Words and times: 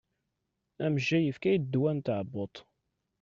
Amejjay 0.85 1.23
yefka-yid 1.25 1.63
ddwa 1.65 1.91
n 1.95 1.99
tɛebbuḍt. 1.99 2.55